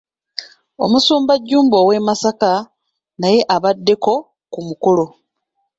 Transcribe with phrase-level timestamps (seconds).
[0.83, 2.51] Omusumba Jjumba ow'e Masaka
[3.21, 4.13] naye abaddeko
[4.51, 5.05] ku mukolo.